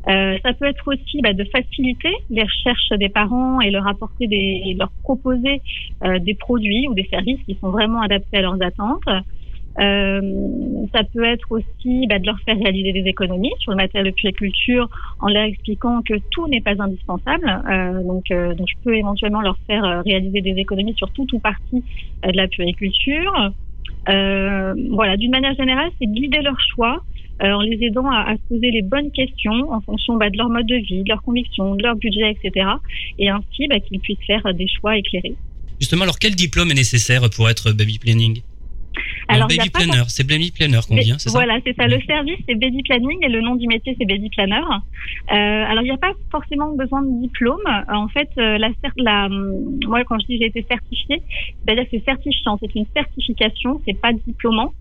Euh, 0.07 0.37
ça 0.43 0.53
peut 0.53 0.65
être 0.65 0.87
aussi 0.87 1.21
bah, 1.21 1.33
de 1.33 1.43
faciliter 1.43 2.13
les 2.29 2.41
recherches 2.41 2.89
des 2.97 3.09
parents 3.09 3.61
et 3.61 3.69
leur 3.69 3.87
apporter 3.87 4.27
leur 4.75 4.89
proposer 5.03 5.61
euh, 6.03 6.17
des 6.19 6.33
produits 6.33 6.87
ou 6.87 6.95
des 6.95 7.07
services 7.11 7.39
qui 7.45 7.55
sont 7.61 7.69
vraiment 7.69 8.01
adaptés 8.01 8.37
à 8.37 8.41
leurs 8.41 8.61
attentes. 8.63 9.07
Euh, 9.79 10.85
ça 10.93 11.03
peut 11.03 11.23
être 11.23 11.51
aussi 11.51 12.05
bah, 12.07 12.19
de 12.19 12.25
leur 12.25 12.39
faire 12.41 12.57
réaliser 12.57 12.91
des 12.91 13.07
économies 13.07 13.53
sur 13.59 13.71
le 13.71 13.77
matériel 13.77 14.11
de 14.11 14.15
puériculture 14.15 14.89
en 15.19 15.29
leur 15.29 15.43
expliquant 15.43 16.01
que 16.01 16.15
tout 16.31 16.47
n'est 16.47 16.61
pas 16.61 16.75
indispensable. 16.77 17.63
Euh, 17.69 18.03
donc, 18.03 18.29
euh, 18.31 18.53
donc, 18.53 18.67
je 18.67 18.75
peux 18.83 18.95
éventuellement 18.95 19.41
leur 19.41 19.57
faire 19.67 20.03
réaliser 20.05 20.41
des 20.41 20.55
économies 20.57 20.95
sur 20.95 21.09
tout 21.11 21.27
ou 21.33 21.39
partie 21.39 21.83
de 22.23 22.35
la 22.35 22.47
puériculture. 22.47 23.51
voilà, 24.05 25.17
d'une 25.17 25.31
manière 25.31 25.55
générale, 25.55 25.89
c'est 25.99 26.07
guider 26.07 26.41
leur 26.41 26.59
choix 26.75 27.01
en 27.43 27.61
les 27.61 27.83
aidant 27.83 28.05
à, 28.05 28.29
à, 28.29 28.35
se 28.35 28.41
poser 28.49 28.69
les 28.69 28.83
bonnes 28.83 29.09
questions 29.11 29.71
en 29.71 29.81
fonction 29.81 30.15
bah, 30.15 30.29
de 30.29 30.37
leur 30.37 30.47
mode 30.47 30.67
de 30.67 30.75
vie, 30.75 31.01
de 31.01 31.09
leurs 31.09 31.23
convictions, 31.23 31.73
de 31.73 31.81
leur 31.81 31.95
budget, 31.95 32.29
etc. 32.29 32.67
Et 33.17 33.29
ainsi 33.29 33.67
bah, 33.67 33.79
qu'ils 33.79 33.99
puissent 33.99 34.23
faire 34.27 34.53
des 34.53 34.67
choix 34.67 34.95
éclairés. 34.95 35.33
Justement, 35.79 36.03
alors 36.03 36.19
quel 36.19 36.35
diplôme 36.35 36.69
est 36.69 36.75
nécessaire 36.75 37.27
pour 37.35 37.49
être 37.49 37.71
baby 37.71 37.97
planning? 37.97 38.43
Alors, 39.35 39.47
baby 39.47 39.69
planner, 39.69 40.03
c'est 40.07 40.27
baby 40.27 40.51
planner 40.51 40.79
qu'on 40.87 40.95
dit, 41.03 41.11
hein, 41.11 41.15
c'est 41.19 41.29
ça 41.29 41.37
Voilà, 41.37 41.59
c'est 41.65 41.75
ça. 41.75 41.87
Le 41.87 41.99
service, 42.01 42.37
c'est 42.47 42.55
baby 42.55 42.81
planning 42.83 43.17
et 43.23 43.29
le 43.29 43.41
nom 43.41 43.55
du 43.55 43.67
métier, 43.67 43.95
c'est 43.99 44.05
baby 44.05 44.29
planner. 44.29 44.61
Euh, 44.61 45.35
alors, 45.35 45.81
il 45.83 45.85
n'y 45.85 45.91
a 45.91 45.97
pas 45.97 46.13
forcément 46.31 46.73
besoin 46.75 47.01
de 47.01 47.21
diplôme. 47.21 47.59
En 47.91 48.07
fait, 48.07 48.29
euh, 48.37 48.57
la, 48.57 48.69
cer- 48.69 48.91
la, 48.97 49.25
hum, 49.25 49.79
moi, 49.87 50.03
quand 50.03 50.19
je 50.19 50.25
dis 50.27 50.37
j'ai 50.39 50.45
été 50.47 50.65
certifiée, 50.69 51.21
c'est-à-dire 51.65 51.83
que 51.85 51.89
c'est 51.91 52.05
certifiant, 52.05 52.57
c'est 52.61 52.73
une 52.75 52.85
certification, 52.93 53.81
c'est 53.85 53.99
pas 53.99 54.11
diplômant. 54.13 54.73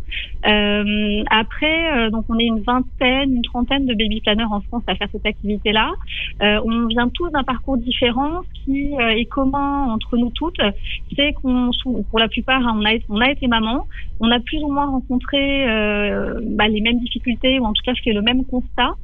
Euh, 0.47 1.23
après, 1.30 2.11
donc 2.11 2.25
on 2.28 2.38
est 2.38 2.45
une 2.47 2.61
vingtaine, 2.61 3.35
une 3.37 3.42
trentaine 3.42 3.87
de 3.87 3.95
baby 3.95 4.21
planners 4.21 4.45
en 4.50 4.61
France 4.62 4.83
à 4.87 4.95
faire 4.95 5.09
cette 5.12 5.26
activité-là. 5.26 5.90
Euh, 6.42 6.61
on 6.64 6.87
vient 6.87 7.09
tous 7.09 7.30
d'un 7.30 7.45
parcours 7.45 7.76
différent. 7.78 8.40
Ce 8.42 8.64
qui 8.64 8.92
est 8.99 9.25
commun 9.26 9.87
entre 9.92 10.16
nous 10.16 10.30
toutes, 10.30 10.61
c'est 11.16 11.33
qu'on, 11.35 11.71
pour 12.11 12.19
la 12.19 12.28
plupart, 12.28 12.66
hein, 12.66 12.76
on 12.80 12.85
a, 12.85 12.92
on 13.09 13.21
a 13.21 13.30
été 13.30 13.47
maman, 13.47 13.87
on 14.21 14.30
a 14.30 14.39
plus 14.40 14.62
ou 14.62 14.73
moins 14.73 14.87
rencontré 14.87 15.68
euh, 15.68 16.40
bah, 16.42 16.68
les 16.68 16.80
mêmes 16.80 16.99
difficultés 16.99 17.59
ou 17.59 17.64
en 17.64 17.73
tout 17.73 17.82
cas 17.85 17.92
fait 18.02 18.12
le 18.12 18.23
même 18.23 18.44
constat. 18.44 18.94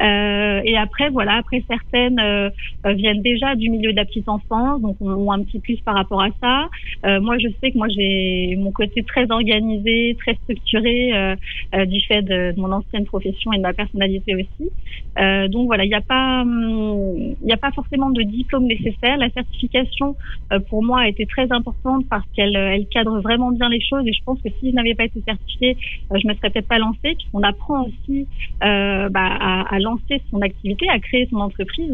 Euh, 0.00 0.60
et 0.64 0.76
après, 0.76 1.10
voilà, 1.10 1.34
après 1.34 1.62
certaines 1.68 2.18
euh, 2.18 2.48
euh, 2.86 2.92
viennent 2.94 3.22
déjà 3.22 3.54
du 3.54 3.68
milieu 3.68 3.92
de 3.92 3.96
la 3.96 4.04
petite 4.04 4.28
enfance, 4.28 4.80
donc 4.80 4.96
on 5.00 5.10
ont 5.10 5.32
un 5.32 5.42
petit 5.44 5.60
plus 5.60 5.76
par 5.80 5.94
rapport 5.94 6.22
à 6.22 6.28
ça. 6.40 6.68
Euh, 7.04 7.20
moi, 7.20 7.36
je 7.38 7.48
sais 7.60 7.72
que 7.72 7.78
moi 7.78 7.88
j'ai 7.88 8.56
mon 8.56 8.72
côté 8.72 9.02
très 9.02 9.30
organisé, 9.30 10.16
très 10.18 10.34
structuré 10.44 11.12
euh, 11.12 11.84
du 11.84 12.00
fait 12.06 12.22
de, 12.22 12.54
mon 12.56 12.72
ancienne 12.72 13.04
profession 13.04 13.52
et 13.52 13.58
de 13.58 13.62
ma 13.62 13.72
personnalité 13.72 14.34
aussi. 14.34 14.70
Donc 15.50 15.66
voilà, 15.66 15.84
il 15.84 15.88
n'y 15.88 15.94
a 15.94 16.00
pas, 16.00 16.42
hum, 16.42 17.34
il 17.40 17.46
n'y 17.46 17.52
a 17.52 17.58
pas 17.58 17.70
forcément 17.72 18.10
de 18.10 18.22
diplôme 18.22 18.64
nécessaire. 18.64 19.18
La 19.18 19.28
certification 19.30 20.16
pour 20.68 20.82
moi 20.82 21.00
a 21.00 21.08
été 21.08 21.26
très 21.26 21.50
importante 21.52 22.06
parce 22.08 22.24
qu'elle 22.34 22.56
elle 22.56 22.86
cadre 22.86 23.20
vraiment 23.20 23.50
bien 23.50 23.68
les 23.68 23.80
choses 23.80 24.06
et 24.06 24.12
je 24.12 24.22
pense 24.24 24.40
que 24.40 24.48
si 24.58 24.70
je 24.70 24.74
n'avais 24.74 24.94
pas 24.94 25.04
été 25.04 25.20
certifiée, 25.20 25.76
je 26.10 26.26
me 26.26 26.34
serais 26.34 26.50
peut-être 26.50 26.68
pas 26.68 26.78
lancée 26.78 27.14
puisqu'on 27.18 27.42
apprend 27.42 27.84
aussi 27.84 28.26
bah, 28.60 29.08
à, 29.14 29.74
à 29.74 29.78
lancer 29.82 30.22
son 30.30 30.40
activité, 30.40 30.86
à 30.88 30.98
créer 30.98 31.26
son 31.30 31.36
entreprise, 31.36 31.92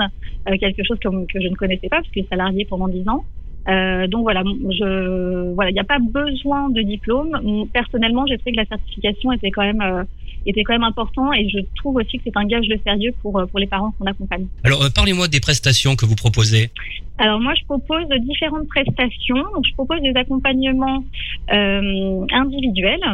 euh, 0.49 0.57
quelque 0.59 0.85
chose 0.85 0.99
que 1.00 1.40
je 1.40 1.49
ne 1.49 1.54
connaissais 1.54 1.88
pas 1.88 1.97
parce 1.97 2.11
que 2.11 2.21
salarié 2.28 2.64
pendant 2.64 2.88
10 2.88 3.09
ans. 3.09 3.25
Euh, 3.68 4.07
donc 4.07 4.23
voilà, 4.23 4.42
je 4.45 5.52
voilà, 5.52 5.71
il 5.71 5.75
n'y 5.75 5.80
a 5.80 5.85
pas 5.85 5.99
besoin 5.99 6.71
de 6.71 6.80
diplôme. 6.80 7.68
Personnellement, 7.73 8.25
j'ai 8.26 8.38
trouvé 8.38 8.52
que 8.52 8.57
la 8.59 8.66
certification 8.66 9.33
était 9.33 9.50
quand 9.50 9.62
même 9.62 9.83
euh, 9.83 10.04
était 10.47 10.62
quand 10.62 10.73
même 10.73 10.85
important 10.85 11.33
et 11.35 11.49
je 11.50 11.59
trouve 11.76 11.97
aussi 11.97 12.16
que 12.16 12.25
c'est 12.25 12.37
un 12.37 12.47
gage 12.47 12.66
de 12.66 12.78
sérieux 12.83 13.12
pour 13.21 13.38
euh, 13.38 13.47
pour 13.47 13.59
les 13.59 13.66
parents 13.66 13.92
qu'on 13.99 14.07
accompagne. 14.07 14.47
Alors, 14.64 14.83
euh, 14.83 14.88
parlez-moi 14.95 15.28
des 15.28 15.40
prestations 15.40 15.97
que 15.97 16.07
vous 16.07 16.14
proposez. 16.14 16.71
Alors 17.18 17.40
moi, 17.40 17.52
je 17.61 17.64
propose 17.64 18.07
différentes 18.21 18.68
prestations. 18.68 19.42
Donc, 19.54 19.66
je 19.68 19.75
propose 19.75 20.00
des 20.00 20.14
accompagnements 20.14 21.04
euh, 21.52 22.26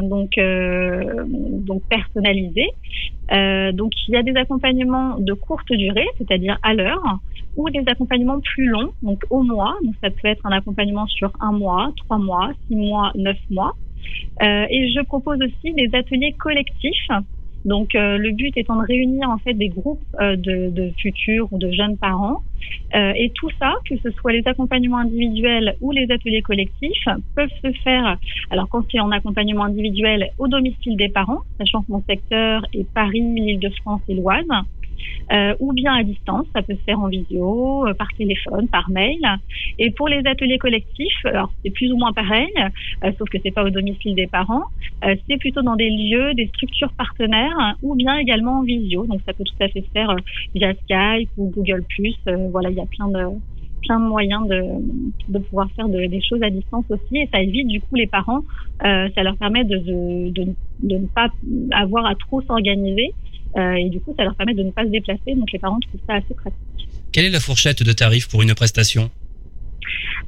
donc 0.03 0.38
euh, 0.38 1.25
donc 1.26 1.83
personnalisés. 1.88 2.71
Euh, 3.33 3.73
donc 3.73 3.93
il 4.07 4.14
y 4.14 4.17
a 4.17 4.23
des 4.23 4.37
accompagnements 4.37 5.19
de 5.19 5.33
courte 5.33 5.73
durée, 5.73 6.07
c'est-à-dire 6.19 6.59
à 6.62 6.75
l'heure, 6.75 7.03
ou 7.57 7.71
des 7.71 7.83
accompagnements 7.87 8.41
plus 8.41 8.67
longs, 8.67 8.93
donc 9.03 9.25
au 9.31 9.43
mois. 9.43 9.75
Donc 9.85 9.95
ça 10.03 10.11
peut 10.11 10.29
être 10.29 10.45
un 10.45 10.53
accompagnement 10.53 11.07
sur 11.07 11.33
un 11.41 11.53
mois, 11.53 11.93
trois 11.97 12.19
mois, 12.19 12.50
six 12.67 12.76
mois, 12.76 13.12
neuf 13.14 13.38
mois. 13.50 13.73
Euh, 14.43 14.67
et 14.69 14.93
je 14.93 15.00
propose 15.05 15.38
aussi 15.41 15.73
des 15.75 15.88
ateliers 15.95 16.33
collectifs. 16.33 17.09
Donc 17.64 17.94
euh, 17.94 18.18
le 18.18 18.33
but 18.33 18.56
étant 18.56 18.76
de 18.76 18.87
réunir 18.87 19.28
en 19.30 19.38
fait 19.38 19.54
des 19.54 19.68
groupes 19.68 20.02
euh, 20.21 20.37
de, 20.37 20.71
de 20.71 20.92
futurs 20.99 21.49
ou 21.52 21.59
de 21.59 21.71
jeunes 21.71 21.97
parents. 21.97 22.42
Euh, 22.94 23.12
et 23.16 23.30
tout 23.35 23.50
ça, 23.59 23.75
que 23.88 23.97
ce 23.99 24.11
soit 24.12 24.33
les 24.33 24.42
accompagnements 24.47 24.99
individuels 24.99 25.76
ou 25.80 25.90
les 25.90 26.11
ateliers 26.11 26.42
collectifs, 26.42 27.09
peuvent 27.35 27.50
se 27.62 27.73
faire, 27.83 28.18
alors 28.50 28.68
quand 28.68 28.85
c'est 28.90 29.00
en 29.00 29.11
accompagnement 29.11 29.64
individuel, 29.64 30.30
au 30.38 30.49
domicile 30.49 30.97
des 30.97 31.09
parents, 31.09 31.40
sachant 31.59 31.83
que 31.83 31.92
mon 31.92 32.02
secteur 32.09 32.64
est 32.73 32.88
Paris, 32.94 33.21
l'Île-de-France 33.21 34.00
et 34.09 34.14
l'Oise, 34.14 34.47
euh, 35.33 35.55
ou 35.61 35.73
bien 35.73 35.95
à 35.95 36.03
distance, 36.03 36.47
ça 36.55 36.63
peut 36.63 36.75
se 36.75 36.83
faire 36.83 37.01
en 37.01 37.09
vidéo, 37.09 37.87
euh, 37.87 37.95
par 37.95 38.09
téléphone, 38.17 38.69
par 38.69 38.91
mail. 38.91 39.19
Et 39.79 39.91
pour 39.91 40.09
les 40.09 40.27
ateliers 40.27 40.59
collectifs, 40.59 41.25
alors 41.25 41.53
c'est 41.65 41.71
plus 41.71 41.93
ou 41.93 41.97
moins 41.97 42.13
pareil, 42.13 42.49
euh, 43.05 43.11
sauf 43.19 43.29
que 43.29 43.39
c'est 43.43 43.51
pas 43.51 43.65
au 43.65 43.71
domicile 43.71 44.15
des 44.15 44.27
parents, 44.27 44.65
euh, 45.05 45.15
c'est 45.29 45.39
plutôt 45.39 45.63
dans 45.63 45.77
des 45.77 45.91
lieux, 45.91 46.35
des 46.35 46.47
structures 46.49 46.93
partenaires, 46.93 47.77
ou 47.83 47.95
bien 47.95 48.17
également 48.19 48.59
en 48.59 48.63
visio. 48.63 49.07
Donc 49.07 49.21
ça 49.27 49.33
peut 49.33 49.45
tout 49.45 49.63
à 49.63 49.69
fait 49.69 49.81
se 49.83 49.91
faire 49.93 50.11
euh, 50.11 50.17
via 50.55 50.73
Skype 50.75 51.31
ou 51.37 51.51
Google+. 51.51 51.85
Euh, 52.29 52.49
voilà, 52.51 52.71
il 52.71 52.77
y 52.77 52.81
a 52.81 52.87
plein 52.87 53.09
de 53.09 53.25
plein 53.83 54.01
de 54.01 54.07
moyens 54.07 54.49
de, 54.49 54.63
de 55.29 55.39
pouvoir 55.41 55.69
faire 55.77 55.89
de- 55.91 56.07
des 56.07 56.23
choses 56.23 56.43
à 56.43 56.49
distance 56.49 56.87
aussi 56.89 57.19
et 57.19 57.29
ça 57.31 57.43
évite 57.43 57.67
du 57.69 57.83
coup 57.83 57.97
les 57.97 58.07
parents 58.07 58.41
ça 58.81 59.23
leur 59.23 59.37
permet 59.37 59.65
de, 59.65 59.77
de, 59.77 60.31
de, 60.83 60.97
ne 60.99 61.07
pas 61.07 61.29
avoir 61.71 62.07
à 62.07 62.15
trop 62.15 62.41
s'organiser 62.43 63.13
et 63.57 63.89
du 63.89 64.01
coup 64.01 64.15
ça 64.17 64.25
leur 64.25 64.35
permet 64.35 64.55
de 64.55 64.63
ne 64.63 64.71
pas 64.71 64.85
se 64.85 64.91
déplacer 64.91 65.35
donc 65.35 65.51
les 65.53 65.59
parents 65.59 65.79
trouvent 65.81 66.01
ça 66.07 66.15
assez 66.15 66.35
pratique. 66.35 66.59
Quelle 67.15 67.27
est 67.27 67.31
la 67.31 67.39
fourchette 67.39 67.85
de 67.85 67.93
tarifs 67.93 68.29
pour 68.29 68.43
une 68.43 68.55
prestation 68.55 69.09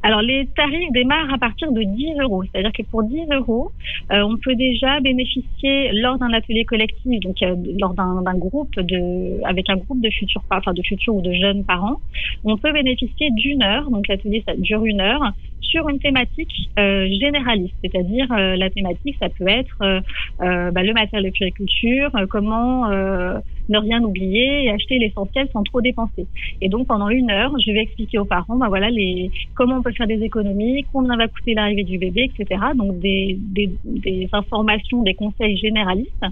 Alors 0.04 0.23
les 0.23 0.47
tarifs 0.54 0.92
démarrent 0.92 1.35
à 1.35 1.38
partir 1.38 1.73
de 1.73 1.83
10 1.83 2.21
euros, 2.21 2.45
c'est-à-dire 2.45 2.71
que 2.73 2.85
pour 2.85 3.02
10 3.02 3.23
euros, 3.33 3.73
euh, 4.12 4.23
on 4.23 4.37
peut 4.37 4.54
déjà 4.54 5.00
bénéficier 5.00 5.90
lors 5.95 6.16
d'un 6.16 6.33
atelier 6.33 6.64
collectif, 6.64 7.18
donc 7.18 7.42
euh, 7.42 7.56
lors 7.80 7.92
d'un 7.95 8.38
groupe 8.38 8.78
de, 8.78 9.45
avec 9.45 9.68
un 9.68 9.78
groupe 9.78 10.00
de 10.00 10.11
futurs, 10.11 10.45
enfin 10.49 10.73
de 10.73 10.83
futurs 10.83 11.16
ou 11.16 11.23
de 11.23 11.33
jeunes 11.33 11.64
parents, 11.64 12.00
on 12.45 12.56
peut 12.56 12.73
bénéficier 12.73 13.30
d'une 13.33 13.64
heure, 13.64 13.90
donc 13.90 14.06
l'atelier 14.06 14.45
ça 14.47 14.54
dure 14.54 14.85
une 14.85 15.00
heure, 15.00 15.33
sur 15.60 15.88
une 15.88 15.98
thématique 15.98 16.70
euh, 16.78 17.08
généraliste, 17.20 17.75
c'est-à-dire 17.82 18.26
euh, 18.32 18.56
la 18.56 18.70
thématique 18.70 19.16
ça 19.20 19.28
peut 19.28 19.48
être 19.48 19.76
euh, 19.82 20.00
euh, 20.42 20.70
bah, 20.70 20.82
le 20.82 20.92
matériel 20.92 21.30
de 21.30 21.36
puriculture, 21.36 22.10
euh, 22.14 22.26
comment 22.28 22.90
euh, 22.90 23.38
ne 23.68 23.78
rien 23.78 24.02
oublier 24.02 24.64
et 24.64 24.70
acheter 24.70 24.98
l'essentiel 24.98 25.48
sans 25.52 25.62
trop 25.64 25.80
dépenser. 25.80 26.26
Et 26.60 26.68
donc 26.68 26.86
pendant 26.86 27.08
une 27.08 27.30
heure, 27.30 27.52
je 27.64 27.72
vais 27.72 27.80
expliquer 27.80 28.18
aux 28.18 28.25
parents, 28.25 28.56
bah 28.56 28.68
voilà 28.68 28.90
les 28.90 29.30
comment 29.54 29.76
on 29.78 29.82
peut 29.82 29.92
faire 29.92 30.06
des 30.06 30.22
économies, 30.22 30.84
combien 30.92 31.16
va 31.16 31.28
coûter 31.28 31.54
l'arrivée 31.54 31.84
du 31.84 31.98
bébé, 31.98 32.30
etc. 32.32 32.60
Donc 32.76 32.98
des, 33.00 33.36
des, 33.38 33.70
des 33.84 34.28
informations, 34.32 35.02
des 35.02 35.14
conseils 35.14 35.56
généralistes. 35.56 36.25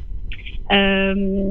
Euh, 0.73 1.50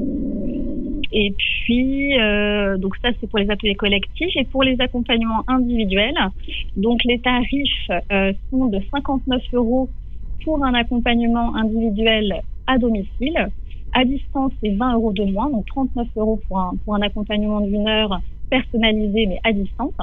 et 1.12 1.32
puis, 1.36 2.18
euh, 2.18 2.76
donc 2.76 2.96
ça 2.96 3.10
c'est 3.20 3.28
pour 3.28 3.38
les 3.38 3.48
ateliers 3.50 3.76
collectifs 3.76 4.34
et 4.36 4.44
pour 4.44 4.62
les 4.62 4.80
accompagnements 4.80 5.44
individuels. 5.46 6.18
Donc 6.76 7.04
les 7.04 7.20
tarifs 7.20 7.90
euh, 8.12 8.32
sont 8.50 8.66
de 8.66 8.80
59 8.92 9.42
euros 9.52 9.88
pour 10.44 10.64
un 10.64 10.74
accompagnement 10.74 11.54
individuel 11.54 12.42
à 12.66 12.78
domicile. 12.78 13.48
À 13.92 14.04
distance, 14.04 14.52
c'est 14.60 14.74
20 14.74 14.94
euros 14.94 15.12
de 15.12 15.24
moins, 15.24 15.48
donc 15.50 15.66
39 15.66 16.08
euros 16.16 16.40
pour 16.48 16.58
un, 16.58 16.72
pour 16.84 16.96
un 16.96 17.02
accompagnement 17.02 17.60
d'une 17.60 17.88
heure 17.88 18.20
personnalisé 18.50 19.26
mais 19.26 19.38
à 19.44 19.52
distance. 19.52 19.94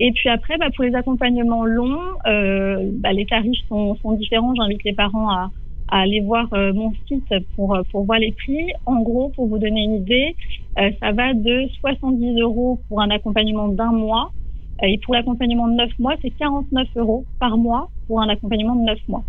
Et 0.00 0.12
puis 0.12 0.28
après, 0.28 0.58
bah, 0.58 0.66
pour 0.74 0.84
les 0.84 0.94
accompagnements 0.94 1.64
longs, 1.64 2.00
euh, 2.26 2.90
bah, 2.94 3.12
les 3.12 3.26
tarifs 3.26 3.66
sont, 3.68 3.96
sont 3.96 4.12
différents. 4.12 4.54
J'invite 4.54 4.84
les 4.84 4.92
parents 4.92 5.30
à, 5.30 5.50
à 5.88 6.00
aller 6.00 6.20
voir 6.20 6.46
euh, 6.52 6.72
mon 6.72 6.92
site 7.06 7.32
pour, 7.56 7.78
pour 7.90 8.04
voir 8.04 8.18
les 8.18 8.32
prix. 8.32 8.72
En 8.86 9.00
gros, 9.02 9.28
pour 9.30 9.46
vous 9.46 9.58
donner 9.58 9.82
une 9.84 9.96
idée, 9.96 10.34
euh, 10.78 10.90
ça 11.00 11.12
va 11.12 11.34
de 11.34 11.68
70 11.80 12.40
euros 12.40 12.80
pour 12.88 13.00
un 13.00 13.10
accompagnement 13.10 13.68
d'un 13.68 13.92
mois. 13.92 14.30
Euh, 14.82 14.86
Et 14.86 14.98
pour 14.98 15.14
l'accompagnement 15.14 15.68
de 15.68 15.74
9 15.74 15.98
mois, 15.98 16.14
c'est 16.22 16.30
49 16.30 16.88
euros 16.96 17.24
par 17.38 17.56
mois 17.56 17.90
pour 18.06 18.20
un 18.20 18.28
accompagnement 18.28 18.74
de 18.74 18.82
9 18.82 18.98
mois. 19.08 19.24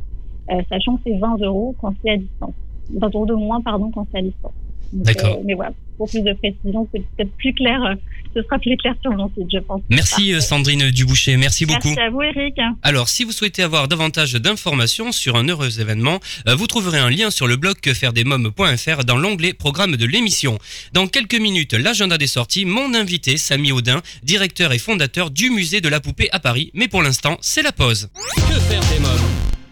Euh, 0.52 0.62
sachant 0.70 0.96
que 0.98 1.02
c'est 1.06 1.18
20 1.18 1.38
euros 1.42 1.76
quand 1.80 1.94
c'est 2.04 2.12
à 2.12 2.18
distance. 2.18 2.54
20 2.94 3.16
euros 3.16 3.26
de 3.26 3.34
moins, 3.34 3.62
pardon, 3.62 3.92
quand 3.94 4.08
c'est 4.12 4.20
à 4.20 4.22
distance. 4.22 4.54
D'accord. 4.94 5.38
euh, 5.38 5.44
mais 5.44 5.54
voilà, 5.54 5.72
pour 5.98 6.08
plus 6.10 6.22
de 6.22 6.34
précision, 6.34 6.88
c'est 6.92 7.00
peut-être 7.00 7.32
plus 7.38 7.54
clair. 7.54 7.96
Ce 8.36 8.44
sera 8.44 8.60
plus 8.60 8.76
clair 8.78 8.94
sur 9.02 9.12
mon 9.12 9.28
site, 9.30 9.48
je 9.52 9.60
pense. 9.60 9.82
Merci 9.90 10.32
euh, 10.32 10.36
Parfait. 10.36 10.48
Sandrine 10.48 10.92
Duboucher, 10.92 11.38
merci 11.38 11.66
beaucoup. 11.66 11.88
Merci 11.88 12.00
à 12.00 12.10
vous, 12.10 12.22
Eric. 12.22 12.56
Alors, 12.84 13.08
si 13.10 13.24
vous 13.24 13.32
souhaitez 13.32 13.64
avoir 13.64 13.88
davantage 13.88 14.34
d'informations 14.34 15.12
sur 15.12 15.36
un 15.36 15.48
heureux 15.48 15.80
événement, 15.80 16.20
euh, 16.48 16.56
vous 16.56 16.68
trouverez 16.68 17.00
un 17.00 17.10
lien 17.10 17.32
sur 17.32 17.48
le 17.48 17.56
blog 17.56 17.80
quefairedesmoms.fr 17.80 19.06
dans 19.06 19.18
l'onglet 19.18 19.54
programme 19.54 19.96
de 19.96 20.06
l'émission. 20.06 20.58
Dans 20.94 21.08
quelques 21.08 21.40
minutes, 21.40 21.74
l'agenda 21.74 22.18
des 22.18 22.28
sorties, 22.28 22.66
mon 22.66 22.94
invité, 22.94 23.38
Samy 23.38 23.72
Audin, 23.72 24.02
directeur 24.24 24.74
et 24.74 24.80
fondateur 24.80 25.32
du 25.32 25.50
musée 25.50 25.82
de 25.82 25.90
la 25.90 26.00
poupée 26.00 26.30
à 26.32 26.40
Paris. 26.40 26.72
Mais 26.74 26.88
pour 26.88 27.02
l'instant, 27.02 27.38
c'est 27.42 27.62
la 27.62 27.72
pause. 27.72 28.10
Que 28.36 28.60
faire 28.60 28.82
des 28.92 29.00
mômes? 29.00 29.55